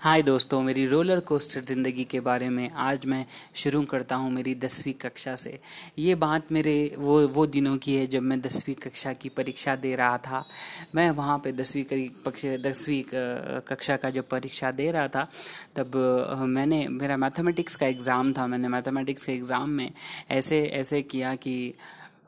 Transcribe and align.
हाय 0.00 0.22
दोस्तों, 0.22 0.60
मेरी 0.62 0.84
roller 0.86 1.20
coaster 1.20 1.60
ज़िंदगी 1.60 2.04
के 2.04 2.18
बारे 2.20 2.48
में 2.48 2.70
आज 2.70 3.06
मैं 3.06 3.24
शुरू 3.54 3.80
करता 3.82 4.16
हूँ 4.16 4.30
मेरी 4.32 4.54
दसवीं 4.54 4.92
कक्षा 4.94 5.34
से। 5.36 5.58
ये 5.98 6.14
बात 6.14 6.52
मेरे 6.52 6.94
वो 6.98 7.16
वो 7.28 7.46
दिनों 7.46 7.76
की 7.76 7.94
है 7.94 8.06
जब 8.06 8.22
मैं 8.22 8.40
दसवीं 8.40 8.74
कक्षा 8.76 9.12
की 9.12 9.28
परीक्षा 9.28 9.74
दे 9.76 9.94
रहा 9.96 10.18
था। 10.18 10.44
मैं 10.94 11.10
वहाँ 11.10 11.38
पे 11.44 11.52
दसवीं 11.52 11.84
कक्षा 12.26 12.56
दसवीं 12.70 13.02
कक्षा 13.68 13.96
का 13.96 14.10
जब 14.10 14.28
परीक्षा 14.28 14.70
दे 14.70 14.90
रहा 14.90 15.08
था, 15.08 15.28
तब 15.76 15.96
मैंने, 16.46 16.86
मेरा 16.88 17.16
मैथमेटिक्स 17.16 17.76
का 17.76 17.86
एग्ज़ाम 17.86 18.32
था। 18.32 18.46
मैंने 18.46 18.68
मैथमेटिक्स 18.68 19.26
के 19.26 19.32
एग्ज़ाम 19.32 19.70
में 19.70 19.90
ऐसे 20.30 20.64
ऐसे 20.74 21.02
किया 21.04 21.34
कि 21.36 21.74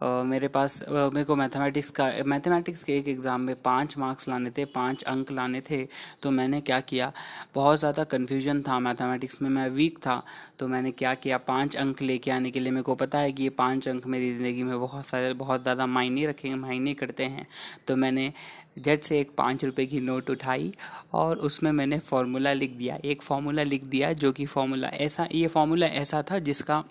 मेरे 0.01 0.49
पास 0.49 0.83
मेरे 0.89 1.25
को 1.25 1.37
मैथमेटिक्स 1.37 1.91
का 1.91 2.11
मैथमेटिक्स 2.27 2.83
के 2.85 2.97
एक 2.99 3.09
एग्ज़ाम 3.09 3.41
में 3.41 3.55
पाँच 3.63 3.97
मार्क्स 3.99 4.29
लाने 4.29 4.51
थे, 4.51 4.65
पाँच 4.67 5.03
अंक 5.05 5.31
लाने 5.33 5.61
थे 5.61 5.83
तो 6.23 6.31
मैंने 6.31 6.61
क्या 6.61 6.79
किया? 6.83 7.13
बहुत 7.55 7.79
ज़्यादा 7.79 8.05
कन्फ्यूज़न 8.07 8.63
था 8.63 8.79
मैथमेटिक्स 8.81 9.41
में, 9.43 9.49
मैं 9.51 9.69
वीक 9.71 9.99
था 9.99 10.23
तो 10.59 10.69
मैंने 10.69 10.91
क्या 10.93 11.13
किया? 11.15 11.39
पाँच 11.39 11.77
अंक 11.77 12.03
लेके 12.03 12.31
आने 12.31 12.51
के 12.51 12.61
लिए 12.61 12.71
मेरे 12.71 12.83
को 12.83 12.95
पता 12.95 13.19
है 13.19 13.33
कि 13.33 13.43
ये 13.43 13.51
पाँच 13.51 13.89
अंक 13.89 14.07
मेरी 14.07 14.33
ज़िंदगी 14.37 14.63
में 14.63 14.79
बहुत 14.81 15.07
सारे, 15.07 15.33
बहुत 15.35 15.63
ज़्यादा 15.63 15.87
मायने 15.89 16.27
रखेंगे 16.27 16.57
मायने 16.57 16.95
करते 16.95 17.25
हैं। 17.25 17.47
तो 17.87 17.97
मैंने 17.97 18.33
जट 18.79 19.03
से 19.03 19.19
एक 19.21 19.31
पाँच 19.39 19.65
रुपये 19.65 19.87
की 19.87 20.01
नोट 20.01 20.31
उठाई 20.31 20.73
और 21.13 21.39
उसमें 21.39 21.71
मैंने 21.73 21.99
फार्मूला 22.01 22.53
लिख 22.53 22.77
दिया। 22.77 22.99
एक 23.05 23.23
फार्मूला 23.23 23.63
लिख 23.65 23.85
दिया 23.87 24.13
जो 24.15 24.33
कि 24.33 24.47
फार्मूला 24.47 24.89
ऐसा, 24.89 25.29
ये 25.33 25.47
फार्मूला 25.49 25.87
ऐसा 25.87 26.23
था 26.31 26.39
जिसका 26.41 26.83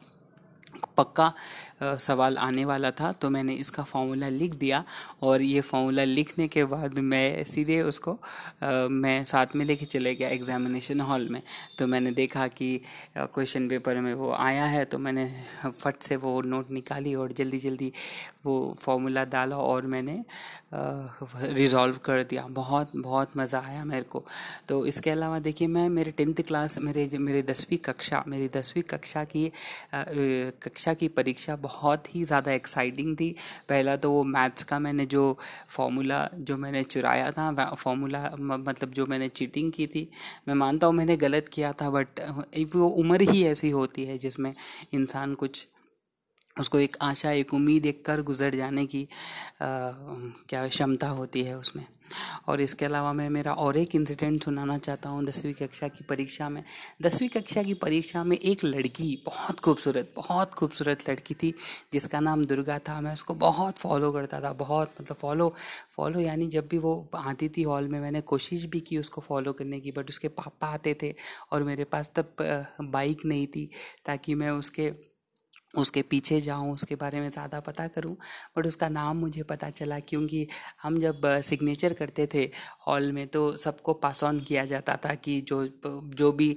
पक्का 0.98 1.34
सवाल 1.84 2.38
आने 2.38 2.66
वाला 2.66 2.92
था 2.92 3.12
तो 3.12 3.30
मैंने 3.30 3.54
इसका 3.56 3.84
फॉर्मूला 3.84 4.30
लिख 4.30 4.54
दिया 4.56 4.84
और 5.24 5.42
ये 5.42 5.62
फॉर्मूला 5.62 6.04
लिखने 6.04 6.48
के 6.48 6.64
बाद 6.66 7.00
मैं 7.00 7.44
सीधे 7.44 7.82
उसको 7.82 8.18
मैं 8.92 9.24
साथ 9.26 9.56
में 9.56 9.66
लेके 9.66 9.86
चले 9.86 10.16
गया 10.16 10.30
एग्जामिनेशन 10.30 11.02
हॉल 11.02 11.28
में। 11.30 11.42
तो 11.78 11.88
मैंने 11.88 12.12
देखा 12.12 12.48
कि 12.48 12.70
क्वेश्चन 13.18 13.68
पेपर 13.70 14.00
में 14.02 14.14
वो 14.14 14.32
आया 14.34 14.66
है 14.66 14.84
तो 14.86 14.98
मैंने 14.98 15.26
फट 15.80 16.02
से 16.02 16.16
वो 16.16 16.42
नोट 16.42 16.72
निकाली 16.72 17.16
और 17.16 17.32
जल्दी 17.34 17.60
जल्दी 17.60 17.92
वो 18.44 18.76
फॉर्मूला 18.80 19.24
डाला 19.26 19.56
और 19.58 19.86
मैंने 19.88 20.14
रिज़ॉल्व 21.54 21.98
कर 22.04 22.24
दिया। 22.24 22.46
बहुत 22.50 22.92
बहुत 22.98 23.36
मज़ा 23.38 23.60
आया 23.60 23.84
मेरे 23.86 24.04
को। 24.04 24.24
तो 24.70 24.86
इसके 24.86 25.10
अलावा 25.10 25.40
देखिए 25.40 25.68
मैं 25.68 25.88
मेरे 25.90 26.12
टेंथ 26.12 26.42
क्लास 26.48 26.78
मेरे 26.80 27.08
मेरे 27.20 27.42
दसवीं 27.44 27.78
कक्षा 27.86 28.24
मेरी 28.28 28.48
दसवीं 28.50 28.84
कक्षा 28.84 29.24
की 29.26 29.46
आ, 29.94 30.04
कक्षा 30.64 30.94
की 30.94 31.08
परीक्षा 31.10 31.56
बहुत 31.58 32.16
ही 32.16 32.24
ज़्यादा 32.24 32.52
एक्साइटिंग 32.52 33.16
थी। 33.18 33.30
पहला 33.70 33.96
तो 33.96 34.12
वो 34.12 34.24
मैथ्स 34.26 34.64
का 34.64 34.80
मैंने 34.80 35.06
जो 35.08 35.38
फॉर्मूला 35.70 36.28
जो 36.36 36.58
मैंने 36.58 36.84
चुराया 36.86 37.32
था 37.32 37.74
फॉर्मूला 37.76 38.30
मतलब 38.40 38.92
जो 38.92 39.06
मैंने 39.06 39.28
चीटिंग 39.32 39.72
की 39.72 39.88
थी। 39.88 40.08
मैं 40.48 40.56
मानता 40.56 40.88
हूँ 40.88 40.96
मैंने 40.96 41.18
गलत 41.18 41.48
किया 41.54 41.74
था 41.82 41.90
बट 41.90 42.20
वो 42.76 42.88
उम्र 43.00 43.30
ही 43.32 43.44
ऐसी 43.48 43.70
होती 43.72 44.06
है 44.06 44.18
जिसमें 44.18 44.54
इंसान 44.94 45.34
कुछ 45.36 45.66
उसको 46.60 46.80
एक 46.80 46.98
आशा 47.02 47.32
एक 47.32 47.54
उम्मीद 47.54 47.86
एक 47.86 48.06
कर 48.06 48.22
गुजर 48.22 48.56
जाने 48.56 48.86
की 48.86 49.04
आ, 49.04 49.68
क्या 50.50 50.68
क्षमता 50.68 51.08
होती 51.10 51.44
है 51.44 51.58
उसमें। 51.58 51.86
और 52.48 52.62
इसके 52.62 52.86
अलावा 52.86 53.12
मैं 53.14 53.30
मेरा 53.30 53.52
और 53.54 53.78
एक 53.78 53.96
इंसिडेंट 53.96 54.44
सुनाना 54.44 54.78
चाहता 54.78 55.10
हूँ 55.10 55.24
दसवीं 55.26 55.54
कक्षा 55.54 55.88
की 55.88 56.04
परीक्षा 56.04 56.48
में। 56.50 56.64
दसवीं 57.02 57.28
कक्षा 57.30 57.64
की 57.64 57.74
परीक्षा 57.74 58.24
में 58.24 58.38
एक 58.38 58.64
लड़की 58.66 59.24
बहुत 59.26 59.60
खूबसूरत 59.60 60.12
बहुत 60.16 60.54
खूबसूरत 60.54 61.10
लड़की 61.10 61.34
थी 61.34 61.54
जिसका 61.94 62.20
नाम 62.20 62.46
दुर्गा 62.46 62.78
था। 62.80 63.00
मैं 63.02 63.14
उसको 63.14 63.34
बहुत 63.34 63.78
फॉलो 63.78 64.12
करता 64.12 64.40
था 64.42 64.54
बहुत 64.54 64.94
मतलब 65.02 65.18
फॉलो 65.18 65.54
फॉलो 65.98 66.20
यानी 66.20 66.48
जब 66.48 66.68
भी 66.68 66.78
वो 66.78 67.10
आती 67.16 67.50
थी 67.50 67.64
हॉल 67.64 67.88
में 67.88 68.00
मैंने 68.00 68.22
कोशिश 68.22 68.66
भी 68.66 68.80
की 68.80 68.98
उसको 68.98 69.22
फॉलो 69.22 69.54
करने 69.54 69.80
की 69.80 69.92
बट 69.92 70.10
उसके 70.10 70.28
पापा 70.28 70.68
आते 70.68 70.96
थे 71.04 71.14
और 71.52 71.64
मेरे 71.64 71.84
पास 71.84 72.12
तब 72.16 72.36
बाइक 72.82 73.26
नहीं 73.26 73.48
थी 73.48 73.70
ताकि 74.06 74.36
मैं 74.36 74.50
उसके 74.50 74.92
उसके 75.74 76.02
पीछे 76.04 76.40
जाऊँ, 76.42 76.72
उसके 76.74 76.96
बारे 76.96 77.20
में 77.20 77.30
ज़्यादा 77.30 77.60
पता 77.62 77.88
करूँ, 77.90 78.16
बट 78.58 78.68
उसका 78.68 78.90
नाम 78.90 79.18
मुझे 79.18 79.44
पता 79.44 79.70
चला 79.72 80.00
क्योंकि 80.02 80.48
हम 80.84 81.00
जब 81.00 81.22
सिग्नेचर 81.44 81.94
करते 81.94 82.28
थे 82.34 82.50
हॉल 82.88 83.12
में 83.12 83.28
तो 83.30 83.56
सबको 83.58 83.94
पास 83.96 84.24
ऑन 84.24 84.40
किया 84.42 84.66
जाता 84.66 84.96
था 85.06 85.14
कि 85.18 85.40
जो 85.44 85.66
जो 86.16 86.32
भी 86.34 86.56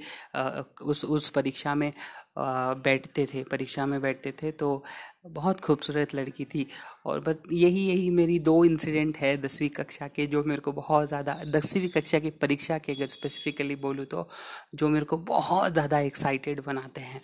उस 0.82 1.04
उस 1.06 1.28
परीक्षा 1.30 1.74
में 1.74 1.92
बैठते 2.38 3.26
थे, 3.26 3.42
परीक्षा 3.44 3.84
में 3.86 4.00
बैठते 4.02 4.32
थे 4.32 4.50
तो 4.52 4.82
बहुत 5.28 5.60
खूबसूरत 5.60 6.14
लड़की 6.14 6.44
थी 6.44 6.66
और 7.06 7.20
बस 7.20 7.36
यही 7.52 7.84
यही 7.88 8.08
मेरी 8.10 8.38
दो 8.40 8.64
इंसिडेंट 8.64 9.16
है 9.16 9.36
दसवीं 9.42 9.68
कक्षा 9.70 10.08
के 10.08 10.26
जो 10.26 10.42
मेरे 10.44 10.60
को 10.60 10.72
बहुत 10.72 11.08
ज़्यादा, 11.08 11.34
दसवीं 11.48 11.88
कक्षा 11.90 12.18
की 12.18 12.30
परीक्षा 12.42 12.78
के 12.78 12.92
अगर 12.92 13.06
स्पेसिफिकली 13.08 13.76
बोलूँ 13.78 14.04
तो 14.06 14.28
जो 14.74 14.88
मेरे 14.88 15.04
को 15.04 15.16
बहुत 15.28 15.72
ज़्यादा 15.72 15.98
एक्साइटेड 16.00 16.62
बनाते 16.66 17.00
हैं। 17.02 17.20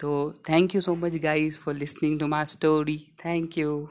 तो 0.00 0.10
thank 0.48 0.74
you 0.74 0.80
so 0.80 0.94
much 1.04 1.16
guys 1.22 1.56
for 1.62 1.72
listening 1.74 2.18
to 2.18 2.28
my 2.28 2.44
story. 2.44 2.98
Thank 3.22 3.56
you 3.56 3.90